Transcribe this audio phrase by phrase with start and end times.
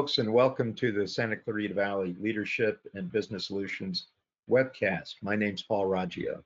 [0.00, 4.06] folks, and welcome to the Santa Clarita Valley Leadership and Business Solutions
[4.48, 5.16] webcast.
[5.20, 6.42] My name's Paul Raggio.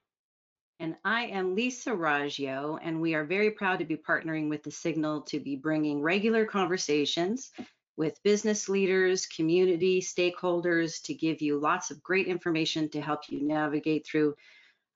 [0.81, 4.73] And I am Lisa Raggio, and we are very proud to be partnering with the
[4.73, 7.53] Signal to be bringing regular conversations
[7.97, 13.41] with business leaders, community stakeholders to give you lots of great information to help you
[13.41, 14.35] navigate through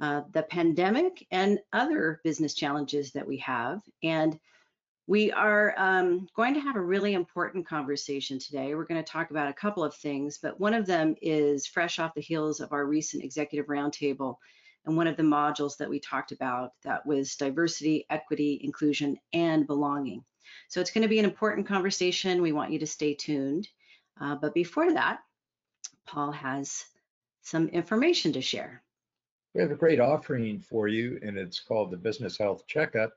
[0.01, 3.81] uh, the pandemic and other business challenges that we have.
[4.03, 4.37] And
[5.09, 8.75] we are um, going to have a really important conversation today.
[8.75, 11.99] We're going to talk about a couple of things, but one of them is fresh
[11.99, 14.37] off the heels of our recent executive roundtable
[14.85, 19.67] and one of the modules that we talked about that was diversity, equity, inclusion, and
[19.67, 20.25] belonging.
[20.69, 22.43] So it's going to be an important conversation.
[22.43, 23.67] We want you to stay tuned.
[24.21, 25.21] Uh, but before that,
[26.07, 26.85] Paul has
[27.43, 28.83] some information to share.
[29.55, 33.13] We have a great offering for you, and it's called the Business Health Checkup.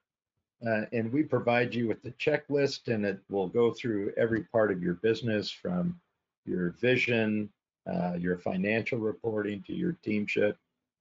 [0.65, 4.71] Uh, and we provide you with the checklist and it will go through every part
[4.71, 5.99] of your business from
[6.45, 7.49] your vision,
[7.91, 10.57] uh, your financial reporting to your teamship,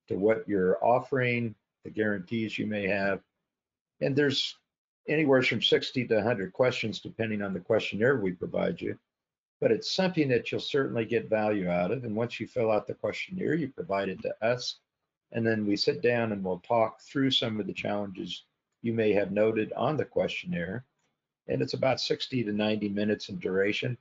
[0.09, 3.21] to what you're offering, the guarantees you may have.
[4.01, 4.57] And there's
[5.09, 8.99] anywhere from 60 to 100 questions depending on the questionnaire we provide you.
[9.61, 12.05] But it's something that you'll certainly get value out of.
[12.05, 14.77] And once you fill out the questionnaire, you provide it to us.
[15.33, 18.45] And then we sit down and we'll talk through some of the challenges
[18.83, 20.85] you may have noted on the questionnaire.
[21.49, 23.97] And it's about 60 to 90 minutes in duration,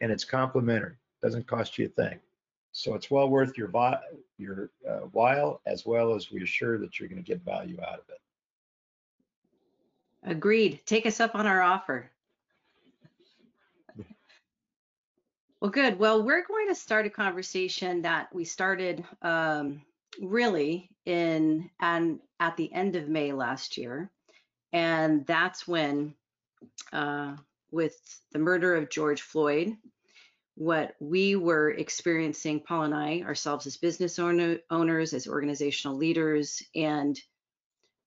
[0.00, 2.18] and it's complimentary, doesn't cost you a thing.
[2.72, 3.70] So it's well worth your,
[4.38, 8.00] your uh, while, as well as we assure that you're going to get value out
[8.00, 8.20] of it.
[10.24, 10.80] Agreed.
[10.86, 12.10] Take us up on our offer.
[15.60, 15.98] Well, good.
[15.98, 19.80] Well, we're going to start a conversation that we started um,
[20.20, 24.10] really in and at the end of May last year.
[24.74, 26.14] And that's when,
[26.92, 27.36] uh,
[27.70, 27.96] with
[28.32, 29.76] the murder of George Floyd,
[30.56, 36.60] what we were experiencing, Paul and I, ourselves as business owner, owners, as organizational leaders,
[36.74, 37.18] and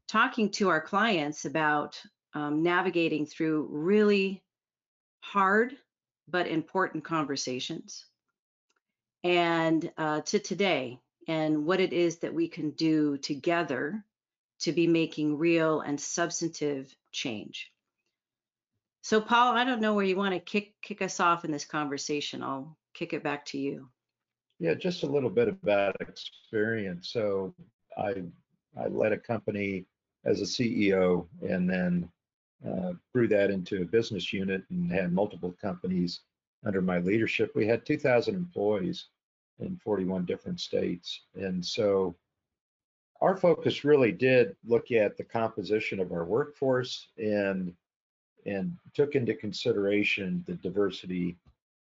[0.09, 2.01] talking to our clients about
[2.33, 4.44] um, navigating through really
[5.22, 5.73] hard
[6.28, 8.05] but important conversations.
[9.23, 10.99] And uh, to today,
[11.29, 14.03] and what it is that we can do together
[14.59, 17.72] to be making real and substantive change.
[19.01, 21.66] So, Paul, I don't know where you want to kick kick us off in this
[21.66, 22.44] conversation.
[22.44, 23.90] I'll kick it back to you.
[24.59, 27.09] Yeah, just a little bit about experience.
[27.09, 27.53] So,
[27.97, 28.23] I
[28.78, 29.85] I led a company
[30.25, 32.09] as a CEO, and then
[32.67, 36.22] uh, grew that into a business unit and had multiple companies
[36.66, 37.51] under my leadership.
[37.56, 39.06] We had 2,000 employees
[39.59, 42.16] in 41 different states, and so
[43.22, 47.73] our focus really did look at the composition of our workforce and
[48.45, 51.35] and took into consideration the diversity,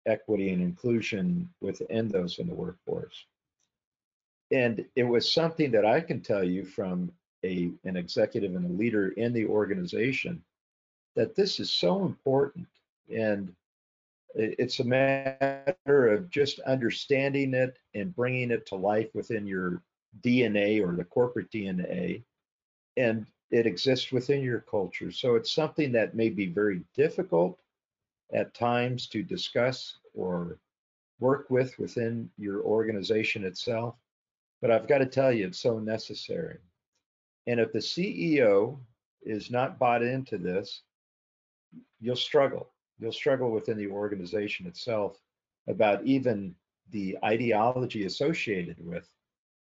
[0.06, 3.26] equity, and inclusion within those in the workforce.
[4.52, 7.12] And it was something that I can tell you from
[7.44, 10.42] a, an executive and a leader in the organization
[11.16, 12.68] that this is so important.
[13.14, 13.54] And
[14.34, 19.82] it's a matter of just understanding it and bringing it to life within your
[20.24, 22.24] DNA or the corporate DNA,
[22.98, 25.12] and it exists within your culture.
[25.12, 27.60] So it's something that may be very difficult
[28.34, 30.58] at times to discuss or
[31.20, 33.96] work with within your organization itself.
[34.62, 36.58] But I've got to tell you, it's so necessary.
[37.48, 38.80] And if the CEO
[39.22, 40.82] is not bought into this,
[42.00, 42.70] you'll struggle.
[43.00, 45.20] You'll struggle within the organization itself
[45.68, 46.56] about even
[46.92, 49.08] the ideology associated with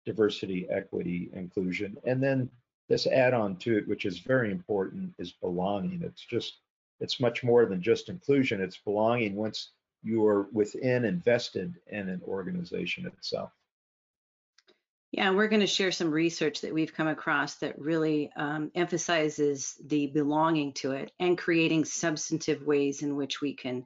[0.09, 1.99] diversity, equity, inclusion.
[2.05, 2.49] And then
[2.89, 6.01] this add on to it, which is very important, is belonging.
[6.03, 6.61] It's just,
[6.99, 9.73] it's much more than just inclusion, it's belonging once
[10.03, 13.51] you are within invested in an organization itself.
[15.13, 19.75] Yeah, we're going to share some research that we've come across that really um, emphasizes
[19.85, 23.85] the belonging to it and creating substantive ways in which we can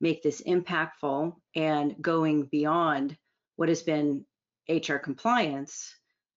[0.00, 3.16] make this impactful and going beyond
[3.56, 4.26] what has been
[4.68, 5.94] HR compliance,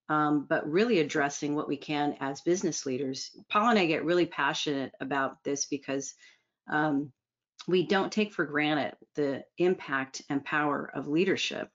[0.10, 3.32] um, but really addressing what we can as business leaders.
[3.50, 6.14] Paul and I get really passionate about this because
[6.72, 7.12] um,
[7.68, 11.70] we don't take for granted the impact and power of leadership.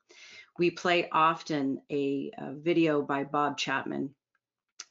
[0.58, 4.14] We play often a, a video by Bob Chapman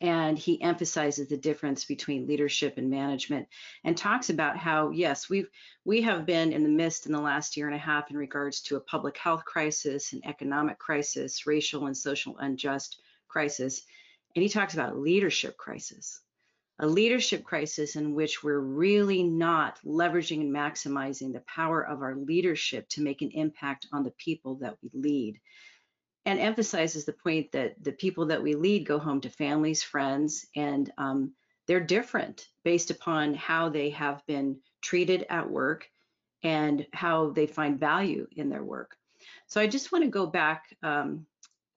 [0.01, 3.47] and he emphasizes the difference between leadership and management
[3.83, 5.49] and talks about how yes we've
[5.85, 8.61] we have been in the midst in the last year and a half in regards
[8.61, 13.83] to a public health crisis an economic crisis racial and social unjust crisis
[14.35, 16.21] and he talks about leadership crisis
[16.79, 22.15] a leadership crisis in which we're really not leveraging and maximizing the power of our
[22.15, 25.39] leadership to make an impact on the people that we lead.
[26.25, 30.45] And emphasizes the point that the people that we lead go home to families, friends,
[30.55, 31.33] and um,
[31.67, 35.87] they're different based upon how they have been treated at work
[36.43, 38.95] and how they find value in their work.
[39.47, 41.25] So I just want to go back, um,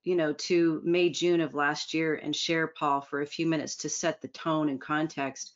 [0.03, 3.77] you know, to May, June of last year and share, Paul, for a few minutes
[3.77, 5.53] to set the tone and context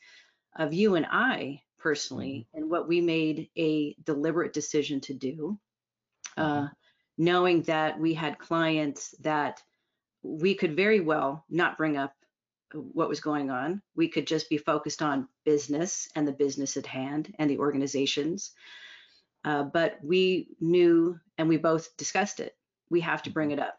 [0.55, 2.61] of you and I personally mm-hmm.
[2.61, 5.59] and what we made a deliberate decision to do,
[6.37, 6.65] uh, mm-hmm.
[7.19, 9.61] Knowing that we had clients that
[10.23, 12.15] we could very well not bring up
[12.73, 13.81] what was going on.
[13.95, 18.51] We could just be focused on business and the business at hand and the organizations.
[19.43, 22.55] Uh, but we knew and we both discussed it.
[22.89, 23.77] We have to bring it up.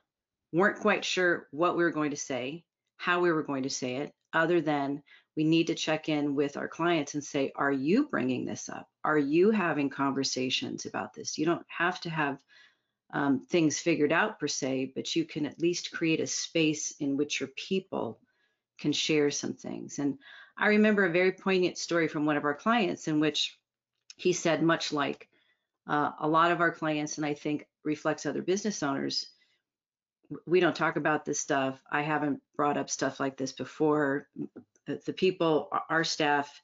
[0.53, 2.65] Weren't quite sure what we were going to say,
[2.99, 5.03] how we were going to say it, other than
[5.35, 8.89] we need to check in with our clients and say, Are you bringing this up?
[9.03, 11.39] Are you having conversations about this?
[11.39, 12.39] You don't have to have
[13.13, 17.17] um, things figured out per se, but you can at least create a space in
[17.17, 18.21] which your people
[18.79, 19.99] can share some things.
[19.99, 20.19] And
[20.57, 23.59] I remember a very poignant story from one of our clients in which
[24.17, 25.29] he said, much like
[25.89, 29.27] uh, a lot of our clients, and I think reflects other business owners,
[30.47, 31.81] we don't talk about this stuff.
[31.91, 34.29] I haven't brought up stuff like this before.
[34.87, 36.61] The people, our staff,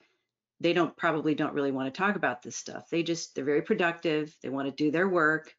[0.61, 2.89] they don't probably don't really want to talk about this stuff.
[2.91, 4.35] They just, they're very productive.
[4.43, 5.55] They want to do their work.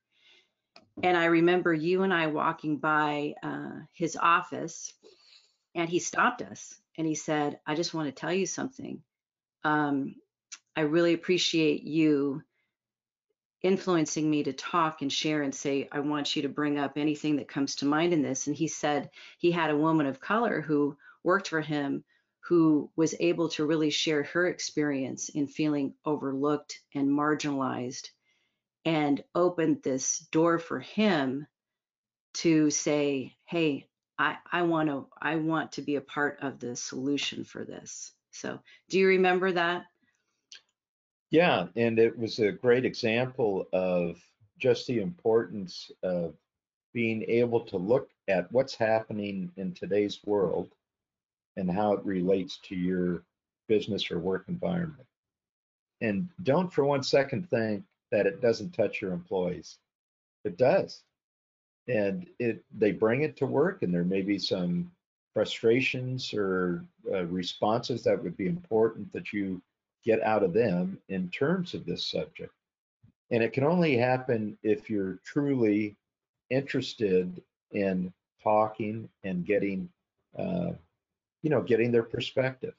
[1.04, 4.94] And I remember you and I walking by uh, his office
[5.76, 9.02] and he stopped us and he said, I just want to tell you something.
[9.64, 10.16] Um,
[10.76, 12.42] I really appreciate you
[13.62, 17.38] influencing me to talk and share and say, I want you to bring up anything
[17.38, 18.48] that comes to mind in this.
[18.48, 22.04] And he said he had a woman of color who worked for him
[22.40, 28.10] who was able to really share her experience in feeling overlooked and marginalized
[28.88, 31.46] and opened this door for him
[32.34, 33.86] to say, Hey,
[34.18, 38.14] I, I want to I want to be a part of the solution for this.
[38.32, 39.84] So do you remember that?
[41.32, 44.18] Yeah, and it was a great example of
[44.58, 46.34] just the importance of
[46.94, 50.70] being able to look at what's happening in today's world
[51.58, 53.24] and how it relates to your
[53.68, 55.06] business or work environment.
[56.00, 59.78] And don't for one second think that it doesn't touch your employees.
[60.44, 61.04] It does.
[61.88, 64.92] And it they bring it to work and there may be some
[65.34, 66.84] frustrations or
[67.14, 69.62] uh, responses that would be important that you
[70.04, 72.52] get out of them in terms of this subject.
[73.30, 75.96] And it can only happen if you're truly
[76.50, 79.90] interested in talking and getting,
[80.40, 80.72] uh,
[81.44, 82.74] you know, getting their perspective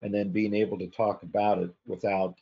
[0.00, 2.34] and then being able to talk about it without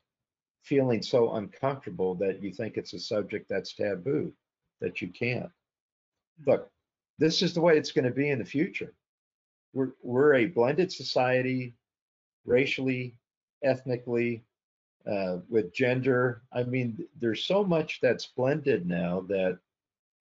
[0.63, 4.33] feeling so uncomfortable that you think it's a subject that's taboo,
[4.81, 5.51] that you can't.
[6.47, 6.71] Look,
[7.19, 8.95] this is the way it's going to be in the future.
[9.73, 11.75] We're, we're a blended society,
[12.45, 13.15] racially,
[13.63, 14.45] ethnically,
[15.11, 16.43] uh, with gender.
[16.53, 19.59] I mean, there's so much that's blended now that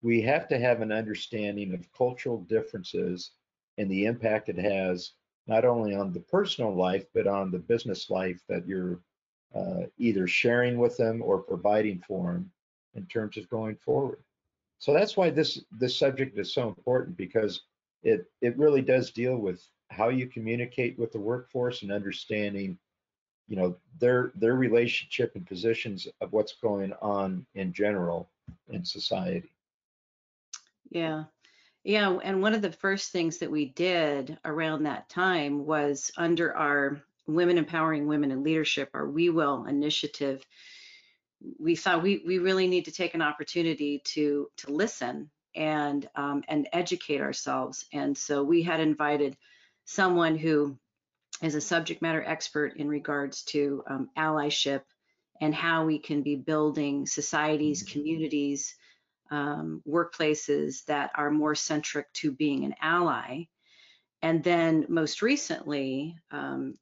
[0.01, 3.31] we have to have an understanding of cultural differences
[3.77, 5.11] and the impact it has
[5.47, 8.99] not only on the personal life but on the business life that you're
[9.55, 12.51] uh, either sharing with them or providing for them
[12.95, 14.19] in terms of going forward.
[14.79, 17.61] So that's why this this subject is so important because
[18.03, 22.77] it it really does deal with how you communicate with the workforce and understanding
[23.47, 28.29] you know their their relationship and positions of what's going on in general
[28.69, 29.51] in society
[30.89, 31.23] yeah
[31.83, 36.55] yeah and one of the first things that we did around that time was under
[36.55, 37.01] our
[37.35, 40.45] women empowering women in leadership our we will initiative
[41.59, 46.43] we thought we we really need to take an opportunity to to listen and um,
[46.47, 49.37] and educate ourselves and so we had invited
[49.85, 50.77] someone who
[51.41, 54.81] is a subject matter expert in regards to um, allyship
[55.41, 57.93] and how we can be building societies, mm-hmm.
[57.99, 58.75] communities,
[59.31, 63.43] um, workplaces that are more centric to being an ally.
[64.21, 66.75] And then most recently, um,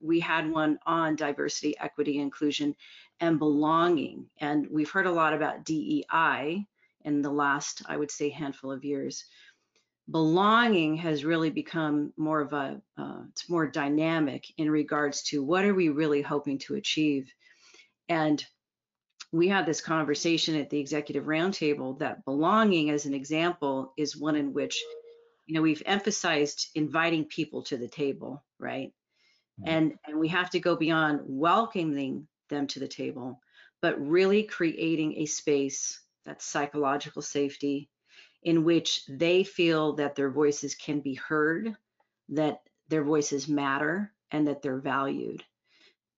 [0.00, 2.74] we had one on diversity, equity, inclusion,
[3.20, 4.26] and belonging.
[4.38, 6.66] And we've heard a lot about DEI
[7.04, 9.24] in the last, I would say, handful of years.
[10.10, 15.64] Belonging has really become more of a uh, it's more dynamic in regards to what
[15.64, 17.32] are we really hoping to achieve?
[18.08, 18.44] And
[19.32, 24.34] we had this conversation at the executive roundtable that belonging as an example is one
[24.34, 24.82] in which
[25.46, 28.92] you know we've emphasized inviting people to the table right
[29.66, 33.40] And, and we have to go beyond welcoming them to the table,
[33.82, 37.88] but really creating a space that's psychological safety
[38.42, 41.74] in which they feel that their voices can be heard,
[42.30, 45.42] that their voices matter, and that they're valued.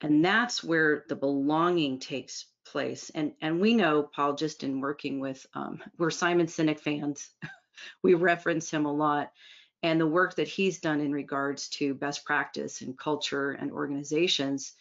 [0.01, 3.11] And that's where the belonging takes place.
[3.15, 7.31] And and we know Paul just in working with um, we're Simon Sinek fans.
[8.03, 9.33] we reference him a lot.
[9.83, 14.73] And the work that he's done in regards to best practice and culture and organizations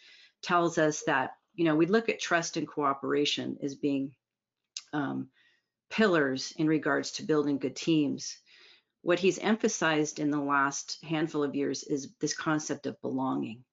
[0.42, 4.12] tells us that, you know, we look at trust and cooperation as being
[4.92, 5.28] um,
[5.90, 8.38] pillars in regards to building good teams.
[9.02, 13.64] What he's emphasized in the last handful of years is this concept of belonging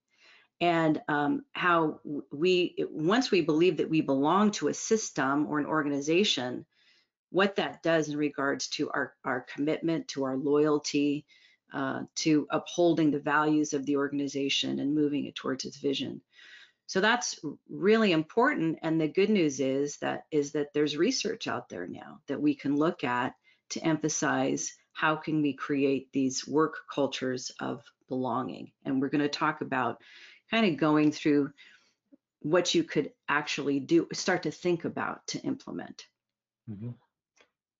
[0.61, 1.99] and um, how
[2.31, 6.65] we once we believe that we belong to a system or an organization
[7.31, 11.25] what that does in regards to our, our commitment to our loyalty
[11.73, 16.21] uh, to upholding the values of the organization and moving it towards its vision
[16.87, 21.69] so that's really important and the good news is that is that there's research out
[21.69, 23.35] there now that we can look at
[23.69, 29.29] to emphasize how can we create these work cultures of belonging and we're going to
[29.29, 30.01] talk about
[30.49, 31.51] kind of going through
[32.41, 36.05] what you could actually do, start to think about to implement.
[36.69, 36.91] Mm-hmm.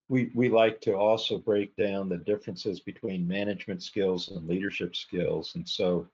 [0.10, 5.54] We, we like to also break down the differences between management skills and leadership skills.
[5.56, 6.08] And so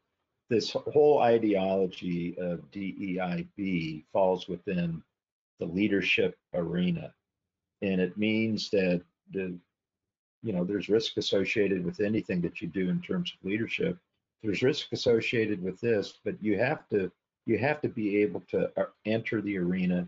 [0.50, 5.02] this whole ideology of DEIB falls within
[5.60, 7.14] the leadership arena.
[7.82, 9.58] And it means that the,
[10.44, 13.98] you know, there's risk associated with anything that you do in terms of leadership
[14.46, 17.12] there's risk associated with this, but you have to
[17.46, 20.08] you have to be able to uh, enter the arena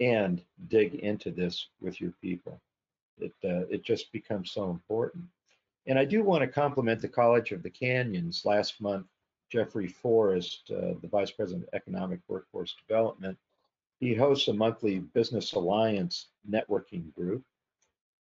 [0.00, 2.60] and dig into this with your people.
[3.18, 5.24] It uh, it just becomes so important.
[5.86, 8.44] And I do want to compliment the College of the Canyons.
[8.44, 9.06] Last month,
[9.50, 13.38] Jeffrey Forrest, uh, the Vice President of Economic Workforce Development,
[14.00, 17.44] he hosts a monthly Business Alliance networking group.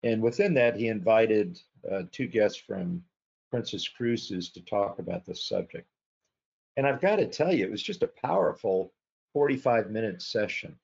[0.03, 1.59] And within that, he invited
[1.89, 3.03] uh, two guests from
[3.49, 5.87] Princess Cruises to talk about this subject.
[6.75, 8.91] And I've got to tell you, it was just a powerful
[9.31, 10.77] 45 minute session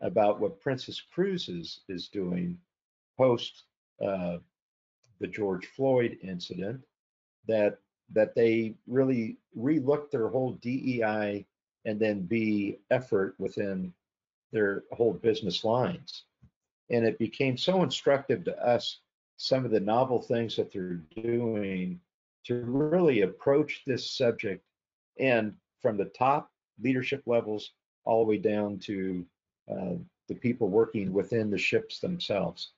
[0.00, 2.58] about what Princess Cruises is doing
[3.16, 3.64] post
[4.04, 4.38] uh,
[5.20, 6.80] the George Floyd incident,
[7.46, 7.78] that
[8.12, 11.46] that they really relooked their whole DEI
[11.84, 13.92] and then B effort within
[14.52, 16.24] their whole business lines.
[16.90, 19.00] And it became so instructive to us,
[19.36, 22.00] some of the novel things that they're doing
[22.44, 24.62] to really approach this subject
[25.18, 26.50] and from the top
[26.82, 27.72] leadership levels
[28.04, 29.24] all the way down to
[29.70, 29.94] uh,
[30.28, 32.72] the people working within the ships themselves.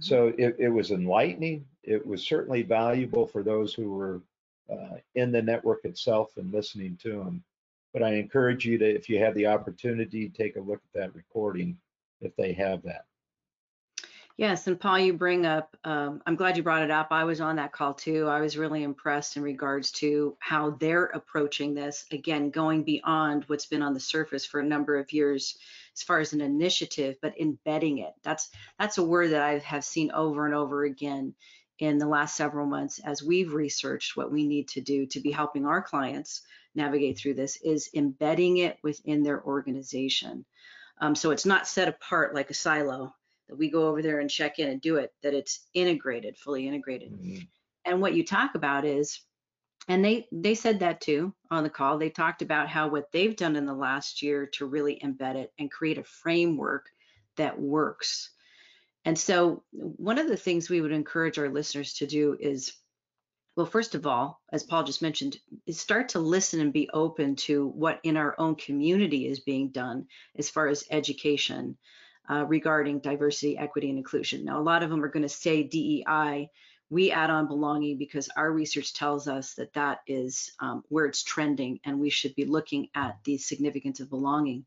[0.00, 1.64] So it, it, was enlightening.
[1.82, 4.20] It was certainly valuable for those who were
[4.70, 7.42] uh, in the network itself and listening to them.
[7.92, 11.14] But I encourage you to, if you have the opportunity, take a look at that
[11.14, 11.78] recording
[12.20, 13.06] if they have that.
[14.38, 17.08] Yes, and Paul, you bring up, um, I'm glad you brought it up.
[17.10, 18.26] I was on that call too.
[18.26, 22.04] I was really impressed in regards to how they're approaching this.
[22.12, 25.56] Again, going beyond what's been on the surface for a number of years
[25.94, 28.12] as far as an initiative, but embedding it.
[28.22, 31.34] That's that's a word that I have seen over and over again
[31.78, 35.30] in the last several months as we've researched what we need to do to be
[35.30, 36.42] helping our clients
[36.74, 40.44] navigate through this is embedding it within their organization.
[41.00, 43.14] Um, so it's not set apart like a silo
[43.48, 46.66] that we go over there and check in and do it, that it's integrated, fully
[46.66, 47.12] integrated.
[47.12, 47.38] Mm-hmm.
[47.84, 49.20] And what you talk about is,
[49.88, 51.98] and they they said that too on the call.
[51.98, 55.52] They talked about how what they've done in the last year to really embed it
[55.58, 56.86] and create a framework
[57.36, 58.30] that works.
[59.04, 62.72] And so one of the things we would encourage our listeners to do is
[63.56, 67.36] well, first of all, as Paul just mentioned, is start to listen and be open
[67.36, 71.78] to what in our own community is being done as far as education,
[72.30, 74.44] uh, regarding diversity, equity, and inclusion.
[74.44, 76.50] Now, a lot of them are going to say DEI.
[76.88, 81.22] We add on belonging because our research tells us that that is um, where it's
[81.22, 84.64] trending, and we should be looking at the significance of belonging.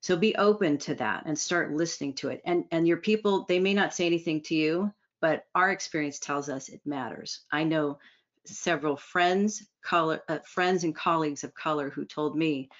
[0.00, 2.40] So be open to that and start listening to it.
[2.44, 6.48] And and your people, they may not say anything to you, but our experience tells
[6.48, 7.40] us it matters.
[7.52, 7.98] I know
[8.46, 12.70] several friends, color, uh, friends and colleagues of color who told me,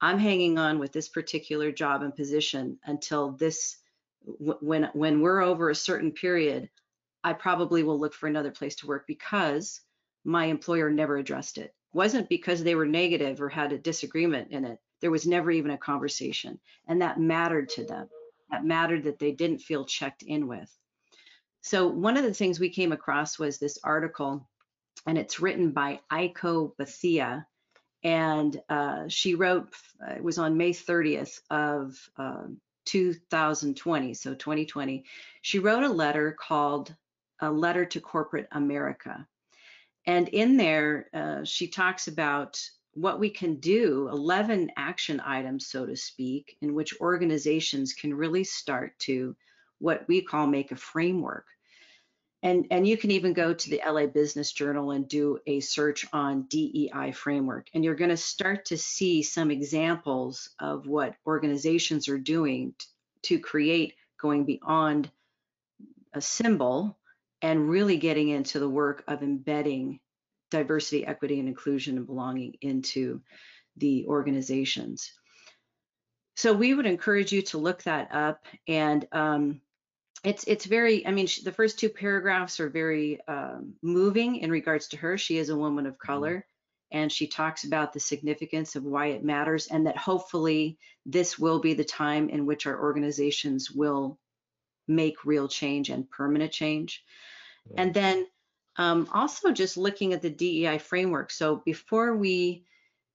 [0.00, 3.76] I'm hanging on with this particular job and position until this
[4.38, 6.68] when when we're over a certain period,
[7.24, 9.80] I probably will look for another place to work because
[10.24, 11.74] my employer never addressed it.
[11.92, 14.78] wasn't because they were negative or had a disagreement in it.
[15.00, 16.60] There was never even a conversation.
[16.86, 18.08] And that mattered to them.
[18.50, 20.70] That mattered that they didn't feel checked in with.
[21.62, 24.48] So one of the things we came across was this article,
[25.06, 27.44] and it's written by Iko Bethia,
[28.02, 29.74] and uh, she wrote.
[30.08, 35.04] It was on May 30th of um, 2020, so 2020.
[35.42, 36.94] She wrote a letter called
[37.40, 39.26] "A Letter to Corporate America,"
[40.06, 42.60] and in there uh, she talks about
[42.94, 48.42] what we can do 11 action items so to speak in which organizations can really
[48.42, 49.36] start to
[49.78, 51.46] what we call make a framework
[52.42, 56.06] and and you can even go to the LA Business Journal and do a search
[56.12, 62.08] on DEI framework and you're going to start to see some examples of what organizations
[62.08, 62.74] are doing
[63.22, 65.10] to create going beyond
[66.14, 66.98] a symbol
[67.42, 70.00] and really getting into the work of embedding
[70.50, 73.20] diversity, equity, and inclusion and belonging into
[73.76, 75.12] the organizations.
[76.36, 79.60] So we would encourage you to look that up and um,
[80.24, 84.88] it's it's very i mean the first two paragraphs are very um, moving in regards
[84.88, 86.06] to her she is a woman of Mm-hmm.
[86.12, 86.46] color
[86.92, 91.60] and she talks about the significance of why it matters and that hopefully this will
[91.60, 94.18] be the time in which our organizations will
[94.88, 97.04] make real change and permanent change
[97.70, 97.82] Yeah.
[97.82, 98.26] and then
[98.76, 102.64] um, also just looking at the dei framework so before we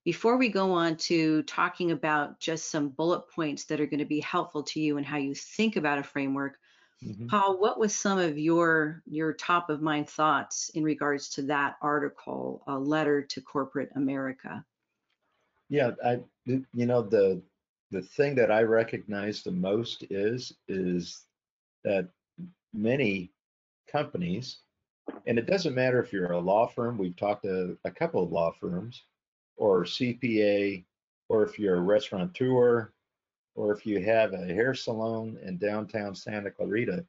[0.05, 4.05] before we go on to talking about just some bullet points that are going to
[4.05, 6.57] be helpful to you and how you think about a framework
[7.03, 7.27] Mhm.
[7.29, 11.77] Paul, what was some of your your top of mind thoughts in regards to that
[11.81, 14.65] article, a letter to corporate America?
[15.69, 17.41] Yeah, I, you know, the
[17.91, 21.25] the thing that I recognize the most is is
[21.83, 22.09] that
[22.73, 23.33] many
[23.87, 24.61] companies,
[25.27, 28.31] and it doesn't matter if you're a law firm, we've talked to a couple of
[28.31, 29.03] law firms,
[29.57, 30.85] or CPA,
[31.29, 32.93] or if you're a restaurateur,
[33.55, 37.05] or if you have a hair salon in downtown Santa Clarita,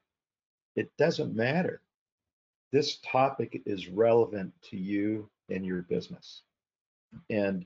[0.75, 1.81] it doesn't matter.
[2.71, 6.43] This topic is relevant to you and your business.
[7.29, 7.65] And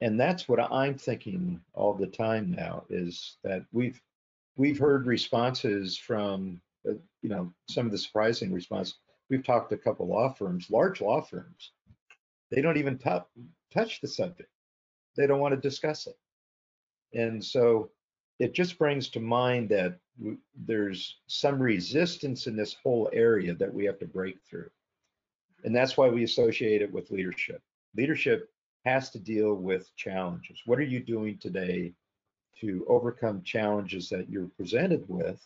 [0.00, 4.00] and that's what I'm thinking all the time now is that we've
[4.56, 8.94] we've heard responses from uh, you know some of the surprising response.
[9.30, 11.72] We've talked to a couple law firms, large law firms.
[12.50, 13.24] They don't even tou-
[13.72, 14.50] touch the subject.
[15.16, 16.16] They don't want to discuss it.
[17.14, 17.90] And so
[18.38, 19.98] it just brings to mind that
[20.66, 24.70] there's some resistance in this whole area that we have to break through.
[25.64, 27.62] And that's why we associate it with leadership.
[27.96, 28.50] Leadership
[28.84, 30.62] has to deal with challenges.
[30.66, 31.92] What are you doing today
[32.60, 35.44] to overcome challenges that you're presented with?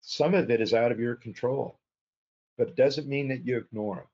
[0.00, 1.78] Some of it is out of your control,
[2.58, 4.04] but it doesn't mean that you ignore them.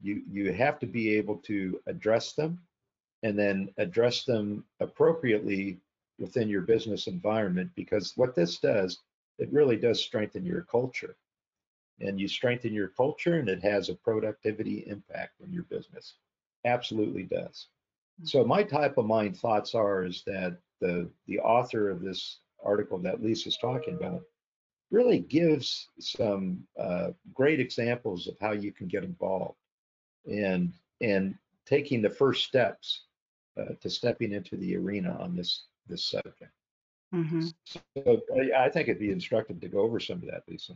[0.00, 2.60] You, you have to be able to address them
[3.22, 5.78] and then address them appropriately
[6.18, 9.00] within your business environment because what this does,
[9.38, 11.16] it really does strengthen your culture.
[12.00, 16.14] And you strengthen your culture and it has a productivity impact in your business.
[16.64, 17.68] Absolutely does.
[18.22, 22.98] So my type of mind thoughts are is that the the author of this article
[22.98, 24.22] that Lisa's talking about
[24.90, 29.58] really gives some uh, great examples of how you can get involved
[30.30, 31.34] and and
[31.66, 33.04] taking the first steps
[33.58, 36.52] uh, to stepping into the arena on this this subject.
[37.14, 37.46] Mm-hmm.
[37.64, 40.74] So I, I think it'd be instructive to go over some of that, Lisa.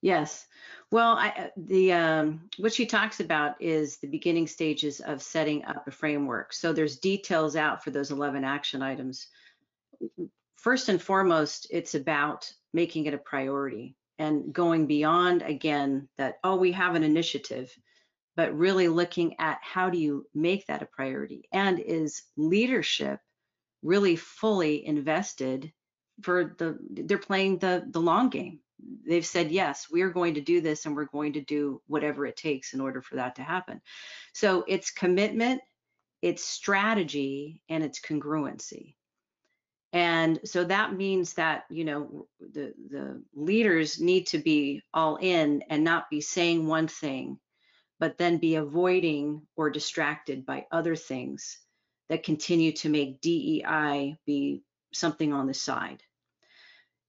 [0.00, 0.46] Yes.
[0.90, 5.64] Well, I, uh, the um, what she talks about is the beginning stages of setting
[5.64, 6.52] up a framework.
[6.52, 9.28] So there's details out for those 11 action items.
[10.56, 16.56] First and foremost, it's about making it a priority and going beyond again that oh
[16.56, 17.74] we have an initiative,
[18.36, 23.20] but really looking at how do you make that a priority and is leadership
[23.84, 25.72] really fully invested
[26.22, 28.58] for the they're playing the the long game.
[29.06, 32.36] They've said yes we're going to do this and we're going to do whatever it
[32.36, 33.80] takes in order for that to happen.
[34.32, 35.60] So it's commitment
[36.24, 38.94] it's strategy and it's congruency.
[39.92, 45.62] And so that means that you know the the leaders need to be all in
[45.68, 47.38] and not be saying one thing
[48.00, 51.58] but then be avoiding or distracted by other things
[52.08, 54.62] that continue to make DEI be
[54.92, 56.02] something on the side.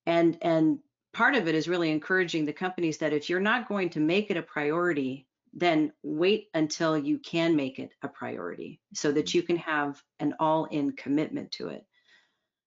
[0.05, 0.79] And and
[1.13, 4.29] part of it is really encouraging the companies that if you're not going to make
[4.29, 9.41] it a priority, then wait until you can make it a priority so that you
[9.41, 11.85] can have an all-in commitment to it.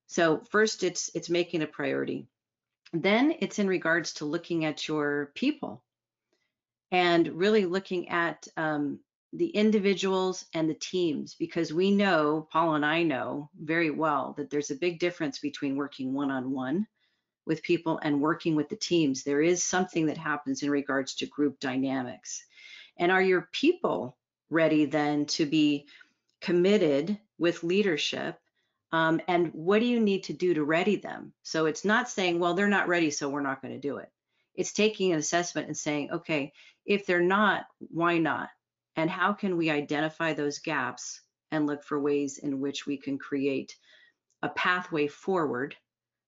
[0.07, 2.27] So first it's it's making a priority.
[2.93, 5.85] Then it's in regards to looking at your people
[6.91, 9.01] and really looking at um,
[9.33, 14.51] the individuals and the teams because we know, Paul and I know very well that
[14.51, 16.87] there's a big difference between working one on one
[17.47, 19.23] with people and working with the teams.
[19.23, 22.45] There is something that happens in regards to group dynamics.
[22.99, 24.17] And are your people
[24.51, 25.87] ready then to be
[26.41, 28.39] committed with leadership
[28.93, 32.39] um, and what do you need to do to ready them so it's not saying
[32.39, 34.11] well they're not ready so we're not going to do it
[34.55, 36.53] it's taking an assessment and saying okay
[36.87, 38.49] if they're not why not
[38.99, 43.17] and how can we identify those gaps and look for ways in which we can
[43.17, 43.75] create
[44.43, 45.75] a pathway forward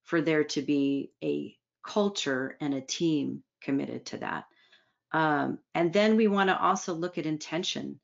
[0.04, 1.54] for there to be a
[1.87, 4.44] culture and a team committed to that
[5.12, 8.00] um, and then we want to also look at intention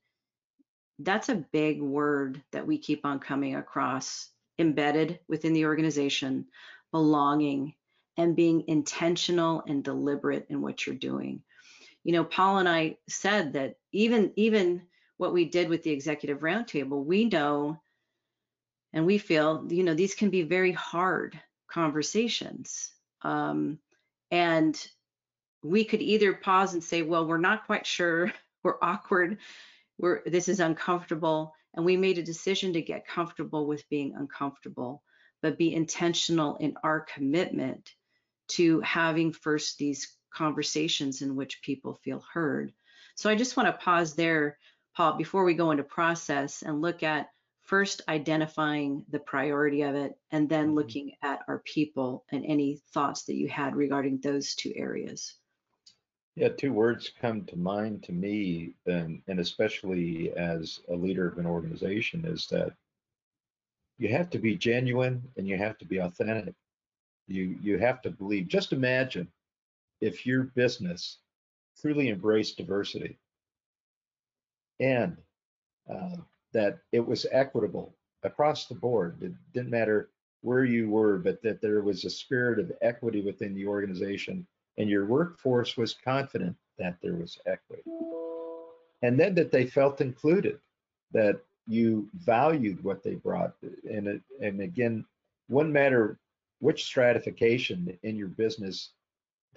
[0.99, 6.45] that's a big word that we keep on coming across embedded within the organization,
[6.91, 7.73] belonging,
[8.17, 11.43] and being intentional and deliberate in what you're doing.
[12.03, 14.83] You know, Paul and I said that even even
[15.17, 17.81] what we did with the executive roundtable, we know
[18.93, 22.91] and we feel, you know, these can be very hard conversations.
[23.23, 23.79] Um,
[24.31, 24.87] and
[25.63, 28.31] we could either pause and say, well, we're not quite sure,
[28.63, 29.39] we're awkward,
[29.97, 35.03] we're this is uncomfortable and we made a decision to get comfortable with being uncomfortable
[35.41, 37.93] but be intentional in our commitment
[38.47, 42.71] to having first these conversations in which people feel heard
[43.15, 44.57] so i just want to pause there
[44.95, 47.29] paul before we go into process and look at
[47.63, 50.75] first identifying the priority of it and then mm-hmm.
[50.75, 55.35] looking at our people and any thoughts that you had regarding those two areas
[56.37, 61.39] yeah, two words come to mind to me, and, and especially as a leader of
[61.39, 62.73] an organization, is that
[63.97, 66.53] you have to be genuine and you have to be authentic.
[67.27, 68.47] You you have to believe.
[68.47, 69.27] Just imagine
[70.01, 71.17] if your business
[71.79, 73.17] truly embraced diversity
[74.79, 75.17] and
[75.89, 76.17] uh,
[76.53, 79.17] that it was equitable across the board.
[79.21, 80.09] It didn't matter
[80.41, 84.45] where you were, but that there was a spirit of equity within the organization
[84.77, 87.83] and your workforce was confident that there was equity.
[89.01, 90.59] And then that they felt included,
[91.11, 93.55] that you valued what they brought.
[93.89, 95.05] And, it, and again,
[95.49, 96.19] wouldn't matter
[96.59, 98.91] which stratification in your business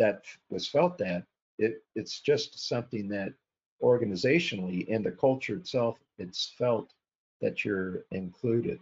[0.00, 1.24] that was felt that,
[1.58, 3.34] it, it's just something that
[3.82, 6.94] organizationally in the culture itself, it's felt
[7.40, 8.80] that you're included.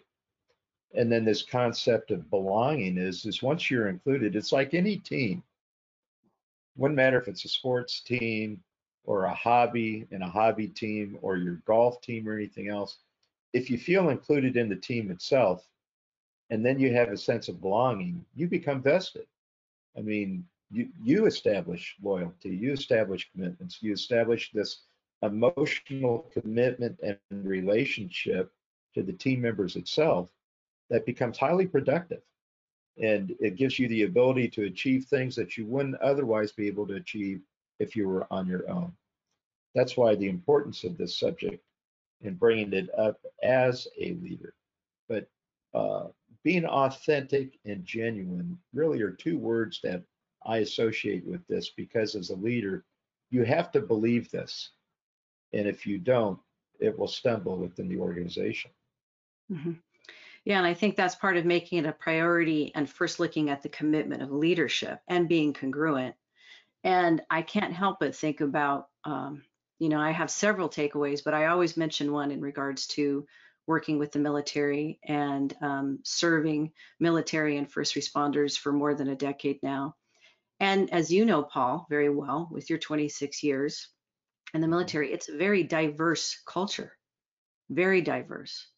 [0.94, 5.42] And then this concept of belonging is, is once you're included, it's like any team
[6.76, 8.62] wouldn't matter if it's a sports team
[9.04, 12.98] or a hobby and a hobby team or your golf team or anything else.
[13.52, 15.66] If you feel included in the team itself,
[16.50, 19.26] and then you have a sense of belonging, you become vested.
[19.96, 24.82] I mean, you, you establish loyalty, you establish commitments, you establish this
[25.22, 28.52] emotional commitment and relationship
[28.94, 30.30] to the team members itself
[30.90, 32.20] that becomes highly productive
[33.00, 36.86] and it gives you the ability to achieve things that you wouldn't otherwise be able
[36.86, 37.40] to achieve
[37.78, 38.92] if you were on your own.
[39.74, 41.62] That's why the importance of this subject
[42.24, 44.54] and bringing it up as a leader.
[45.08, 45.28] But
[45.74, 46.06] uh,
[46.42, 50.02] being authentic and genuine really are two words that
[50.44, 52.84] I associate with this because as a leader,
[53.30, 54.70] you have to believe this.
[55.52, 56.38] And if you don't,
[56.80, 58.70] it will stumble within the organization.
[59.50, 59.72] Mm-hmm.
[60.44, 63.62] Yeah, and I think that's part of making it a priority and first looking at
[63.62, 66.14] the commitment of leadership and being congruent.
[66.84, 69.42] And I can't help but think about, um,
[69.78, 73.26] you know, I have several takeaways, but I always mention one in regards to
[73.66, 79.16] working with the military and um, serving military and first responders for more than a
[79.16, 79.94] decade now.
[80.60, 83.88] And as you know, Paul, very well, with your 26 years
[84.54, 86.96] in the military, it's a very diverse culture,
[87.70, 88.68] very diverse.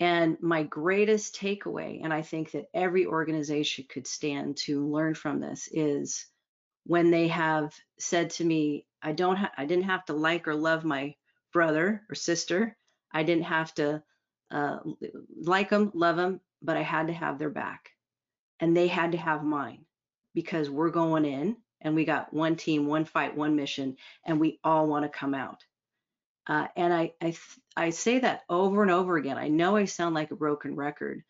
[0.00, 5.40] And my greatest takeaway, and I think that every organization could stand to learn from
[5.40, 6.26] this, is
[6.84, 10.54] when they have said to me, "I don't, ha- I didn't have to like or
[10.56, 11.16] love my
[11.52, 12.76] brother or sister.
[13.12, 14.02] I didn't have to
[14.50, 14.80] uh,
[15.40, 17.90] like them, love them, but I had to have their back,
[18.60, 19.86] and they had to have mine
[20.34, 24.58] because we're going in and we got one team, one fight, one mission, and we
[24.62, 25.64] all want to come out."
[26.46, 27.36] Uh, and I, I,
[27.76, 29.38] I say that over and over again.
[29.38, 31.22] I know I sound like a broken record.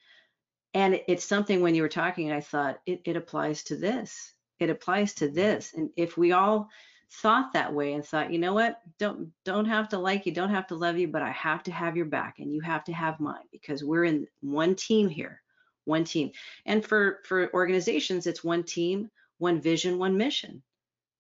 [0.72, 4.32] And it's something when you were talking, I thought it, it applies to this.
[4.60, 5.74] It applies to this.
[5.74, 6.70] And if we all
[7.12, 10.54] thought that way and thought, you know what, don't don't have to like you, don't
[10.54, 12.92] have to love you, but I have to have your back and you have to
[12.92, 15.42] have mine because we're in one team here,
[15.84, 16.30] one team.
[16.66, 20.62] And for for organizations, it's one team, one vision, one mission.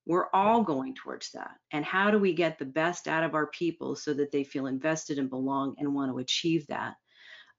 [0.06, 1.52] We're all going towards that.
[1.72, 4.66] And how do we get the best out of our people so that they feel
[4.66, 6.94] invested and belong and want to achieve that?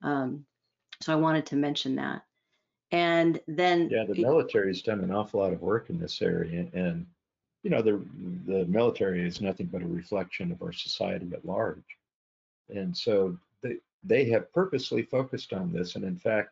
[0.03, 0.45] Um,
[1.01, 2.23] so I wanted to mention that.
[2.91, 6.67] And then yeah, the military has done an awful lot of work in this area,
[6.73, 7.05] and
[7.63, 8.03] you know the
[8.45, 11.97] the military is nothing but a reflection of our society at large,
[12.69, 15.95] and so the they have purposely focused on this.
[15.95, 16.49] And in fact,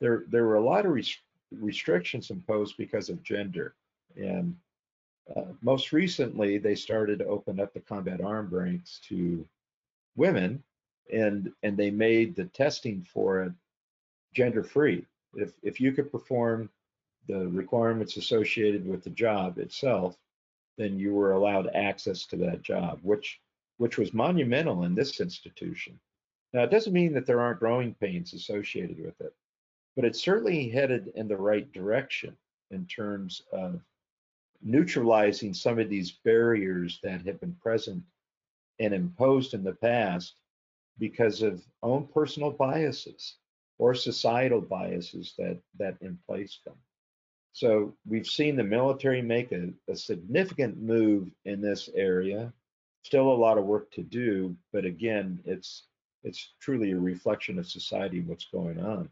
[0.00, 1.18] there, there were a lot of res-
[1.52, 3.74] restrictions imposed because of gender.
[4.16, 4.56] And
[5.36, 9.46] uh, most recently, they started to open up the combat arm ranks to
[10.16, 10.62] women,
[11.12, 13.52] and and they made the testing for it
[14.34, 15.06] gender free.
[15.34, 16.68] If if you could perform
[17.28, 20.16] the requirements associated with the job itself,
[20.76, 23.40] then you were allowed access to that job, which
[23.76, 25.98] which was monumental in this institution.
[26.52, 29.32] Now, it doesn't mean that there aren't growing pains associated with it,
[29.96, 32.36] but it's certainly headed in the right direction
[32.70, 33.80] in terms of
[34.62, 38.02] neutralizing some of these barriers that have been present
[38.78, 40.34] and imposed in the past
[40.98, 43.36] because of own personal biases
[43.78, 46.76] or societal biases that that emplaced them.
[47.52, 52.52] So we've seen the military make a, a significant move in this area.
[53.02, 55.84] Still a lot of work to do, but again, it's
[56.22, 59.08] it's truly a reflection of society what's going on.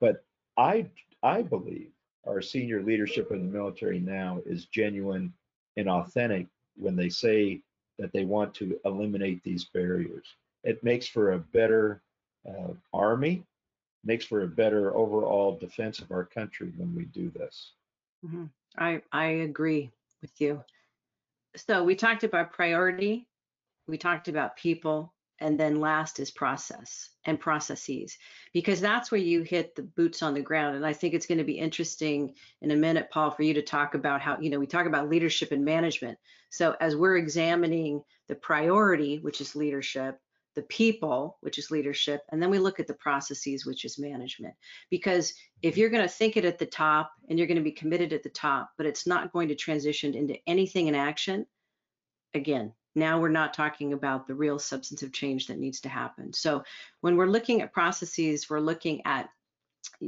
[0.00, 0.24] But
[0.56, 0.90] I
[1.22, 1.92] I believe
[2.26, 5.32] our senior leadership in the military now is genuine
[5.76, 7.62] and authentic when they say
[7.98, 10.36] that they want to eliminate these barriers.
[10.64, 12.02] It makes for a better
[12.48, 13.44] uh, army,
[14.04, 17.72] makes for a better overall defense of our country when we do this.
[18.24, 18.46] hmm
[18.78, 19.90] I I agree
[20.22, 20.62] with you.
[21.56, 23.26] So we talked about priority,
[23.86, 28.16] we talked about people, and then last is process and processes
[28.52, 30.76] because that's where you hit the boots on the ground.
[30.76, 33.62] And i think it's going to be interesting in a minute paul for you to
[33.62, 36.18] talk about how you know we talk about leadership and management.
[36.50, 40.18] So as we're examining the priority which is leadership
[40.56, 44.54] the people which is leadership and then we look at the processes which is management.
[44.90, 47.72] Because if you're going to think it at the top and you're going to be
[47.72, 51.46] committed at the top but it's not going to transition into anything in action
[52.34, 56.32] again now we're not talking about the real substantive change that needs to happen.
[56.32, 56.64] So
[57.00, 59.30] when we're looking at processes, we're looking at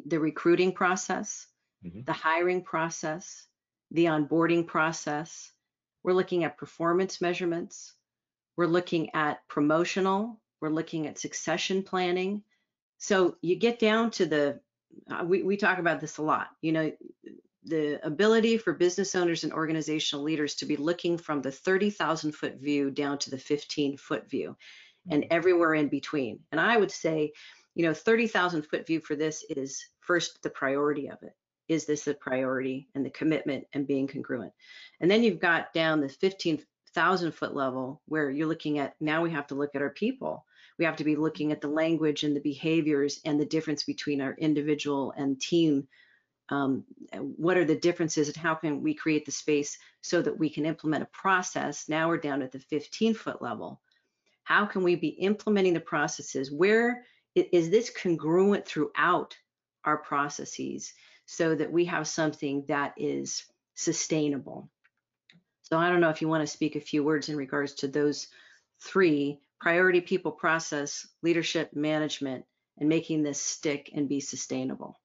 [0.07, 1.47] the recruiting process,
[1.85, 2.05] Mhm.
[2.05, 3.47] the hiring process,
[3.91, 5.53] the onboarding process.
[6.03, 7.95] We're looking at performance measurements.
[8.57, 10.41] We're looking at promotional.
[10.61, 12.45] We're looking at succession planning.
[12.99, 14.61] So you get down to the,
[15.11, 16.93] uh, we, we talk about this a lot, you know,
[17.65, 22.57] the ability for business owners and organizational leaders to be looking from the 30,000 foot
[22.57, 24.57] view down to the 15 foot view
[25.11, 25.33] and mm-hmm.
[25.33, 26.41] everywhere in between.
[26.51, 27.33] And I would say,
[27.75, 31.35] you know, 30,000 foot view for this is first the priority of it.
[31.69, 34.53] Is this a priority and the commitment and being congruent?
[35.01, 39.31] And then you've got down the 15,000 foot level where you're looking at now we
[39.31, 40.45] have to look at our people.
[40.79, 44.21] We have to be looking at the language and the behaviors and the difference between
[44.21, 45.87] our individual and team
[46.53, 46.85] um,
[47.15, 50.67] what are the differences and how can we create the space so that we can
[50.67, 51.89] implement a process?
[51.89, 53.81] Now we're down at the 15 foot level.
[54.45, 56.53] How can we be implementing the processes?
[56.53, 59.35] Where is this congruent throughout
[59.87, 60.93] our processes
[61.25, 64.69] so that we have something that is sustainable?
[65.63, 67.89] So i don't know if you want to speak a few words in regards to
[67.89, 68.29] those
[68.83, 72.45] three priority people process leadership management
[72.79, 74.99] and making this stick and be sustainable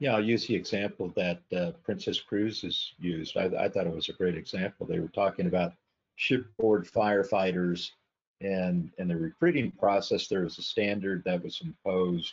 [0.00, 3.36] Yeah, I'll use the example that uh, Princess Cruises used.
[3.36, 4.86] I, I thought it was a great example.
[4.86, 5.74] They were talking about
[6.16, 7.92] shipboard firefighters
[8.40, 12.32] and in the recruiting process, there was a standard that was imposed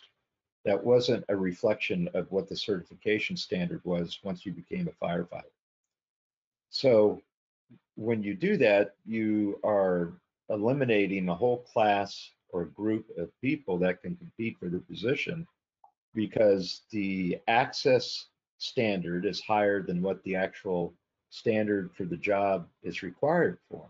[0.63, 5.43] that wasn't a reflection of what the certification standard was once you became a firefighter.
[6.69, 7.21] So
[7.95, 10.13] when you do that, you are
[10.49, 15.47] eliminating a whole class or group of people that can compete for the position
[16.17, 18.25] because the access
[18.57, 20.91] standard is higher than what the actual
[21.29, 23.85] standard for the job is required for.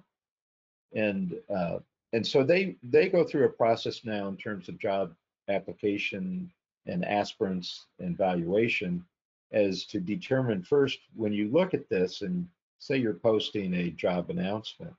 [0.93, 1.79] And uh,
[2.11, 5.13] and so they they go through a process now in terms of job
[5.47, 6.51] application
[6.85, 9.05] and aspirants and valuation
[9.53, 12.45] as to determine first when you look at this and
[12.79, 14.93] say you're posting a job announcement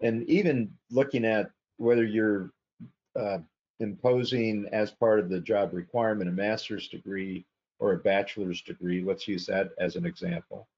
[0.00, 2.52] and even looking at whether you're
[3.18, 3.38] uh,
[3.80, 7.44] imposing as part of the job requirement a master's degree
[7.78, 10.68] or a bachelor's degree, let's use that as an example,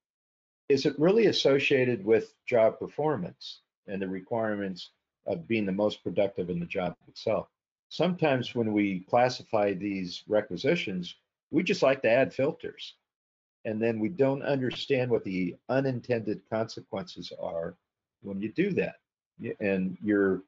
[0.68, 4.90] is it really associated with job performance and the requirements
[5.26, 7.48] of being the most productive in the job itself?
[7.88, 11.14] Sometimes when we classify these requisitions,
[11.50, 12.94] we just like to add filters.
[13.64, 17.76] And then we don't understand what the unintended consequences are
[18.22, 18.96] when you do that.
[19.61, 20.42] And you're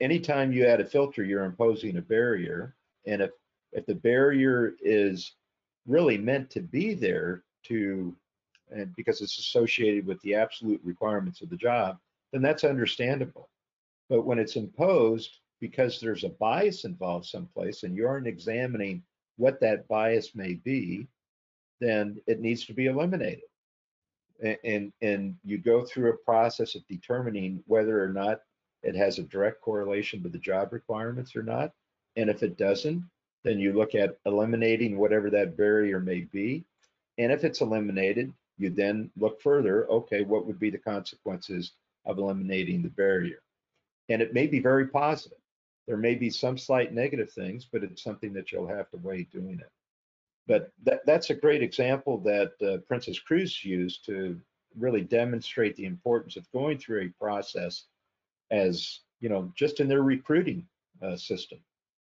[0.00, 2.74] anytime you add a filter, you're imposing a barrier.
[3.06, 3.30] And if
[3.72, 5.32] if the barrier is
[5.86, 8.14] really meant to be there to,
[8.70, 11.98] and because it's associated with the absolute requirements of the job,
[12.32, 13.48] then that's understandable.
[14.08, 19.02] But when it's imposed because there's a bias involved someplace and you aren't examining
[19.36, 21.06] what that bias may be,
[21.80, 23.42] then it needs to be eliminated.
[24.42, 28.40] And, and, and you go through a process of determining whether or not
[28.82, 31.72] it has a direct correlation with the job requirements or not.
[32.16, 33.04] And if it doesn't,
[33.44, 36.64] then you look at eliminating whatever that barrier may be.
[37.18, 41.72] And if it's eliminated, you then look further, okay, what would be the consequences
[42.04, 43.42] of eliminating the barrier?
[44.08, 45.38] And it may be very positive.
[45.86, 49.24] There may be some slight negative things, but it's something that you'll have to weigh
[49.24, 49.70] doing it.
[50.46, 54.40] But that, that's a great example that uh, Princess Cruise used to
[54.78, 57.84] really demonstrate the importance of going through a process
[58.52, 60.64] as, you know, just in their recruiting
[61.02, 61.58] uh, system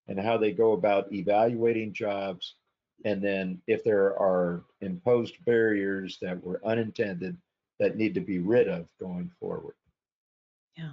[0.09, 2.57] and how they go about evaluating jobs.
[3.05, 7.37] And then if there are imposed barriers that were unintended
[7.79, 9.75] that need to be rid of going forward.
[10.77, 10.93] Yeah.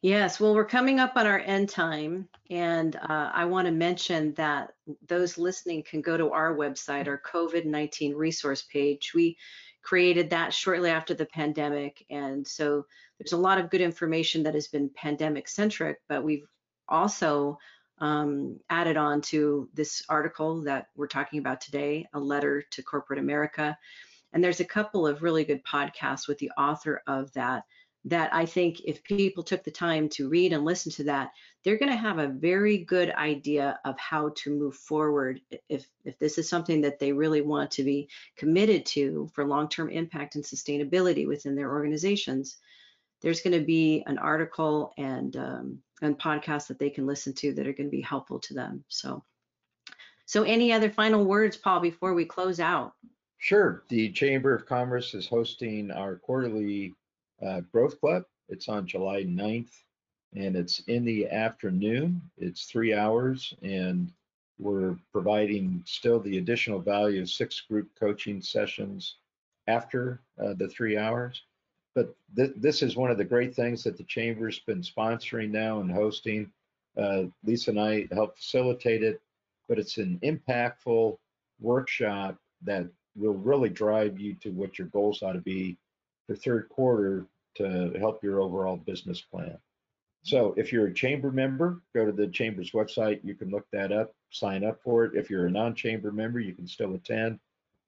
[0.00, 4.34] Yes, well, we're coming up on our end time, and uh, I want to mention
[4.34, 4.72] that
[5.06, 9.12] those listening can go to our website, our COVID 19 resource page.
[9.14, 9.36] We
[9.82, 12.86] created that shortly after the pandemic, and so
[13.18, 16.46] there's a lot of good information that has been pandemic centric, but we've
[16.88, 17.58] also
[17.98, 23.20] um, added on to this article that we're talking about today, a letter to corporate
[23.20, 23.78] America.
[24.32, 27.64] And there's a couple of really good podcasts with the author of that
[28.04, 31.30] that I think if people took the time to read and listen to that,
[31.64, 36.18] they're going to have a very good idea of how to move forward if if
[36.18, 40.44] this is something that they really want to be committed to for long-term impact and
[40.44, 42.56] sustainability within their organizations.
[43.20, 47.52] There's going to be an article and um, and podcasts that they can listen to
[47.54, 48.84] that are going to be helpful to them.
[48.88, 49.22] So,
[50.26, 52.94] so any other final words, Paul, before we close out?
[53.38, 53.84] Sure.
[53.88, 56.94] The Chamber of Commerce is hosting our quarterly
[57.44, 58.24] uh, Growth Club.
[58.48, 59.70] It's on July 9th
[60.34, 62.20] and it's in the afternoon.
[62.38, 64.10] It's three hours and
[64.58, 69.16] we're providing still the additional value of six group coaching sessions
[69.66, 71.42] after uh, the three hours.
[71.94, 75.80] But th this is one of the great things that the Chamber's been sponsoring now
[75.80, 76.50] and hosting.
[76.96, 79.20] Uh, Lisa and I help facilitate it,
[79.68, 81.18] but it's an impactful
[81.60, 85.76] workshop that will really drive you to what your goals ought to be
[86.26, 89.58] for third quarter to help your overall business plan.
[90.22, 93.20] So if you're a chamber member, go to the chamber's website.
[93.24, 95.14] You can look that up, sign up for it.
[95.14, 97.40] If you're a non-chamber member, you can still attend,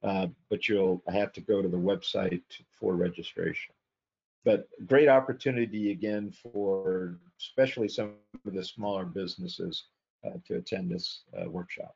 [0.02, 2.42] uh, but you'll have to go to the website
[2.72, 3.74] for registration.
[4.44, 8.14] But great opportunity again for especially some
[8.46, 9.84] of the smaller businesses
[10.26, 11.94] uh, to attend this uh, workshop.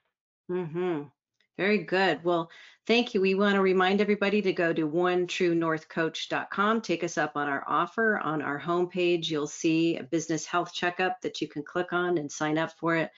[0.51, 1.03] Mm-hmm.
[1.59, 2.23] Very good.
[2.23, 2.51] Well,
[2.87, 3.21] thank you.
[3.21, 6.81] We want to remind everybody to go to onetruenorthcoach.com.
[6.83, 8.19] Take us up on our offer.
[8.21, 12.31] On our homepage, you'll see a business health checkup that you can click on and
[12.31, 13.11] sign up for it.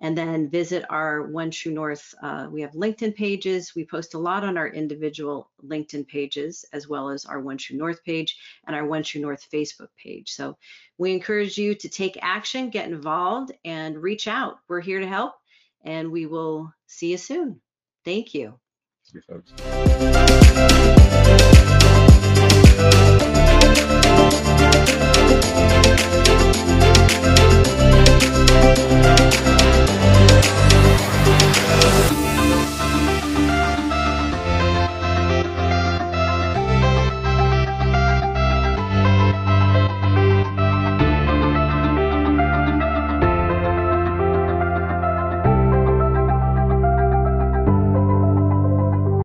[0.00, 2.12] And then visit our One True North.
[2.20, 3.72] Uh, we have LinkedIn pages.
[3.76, 7.78] We post a lot on our individual LinkedIn pages, as well as our One True
[7.78, 10.32] North page and our One True North Facebook page.
[10.32, 10.58] So
[10.98, 14.56] we encourage you to take action, get involved, and reach out.
[14.66, 15.34] We're here to help,
[15.84, 17.60] and we will see you soon.
[18.06, 18.54] Thank you.
[19.12, 19.52] You folks.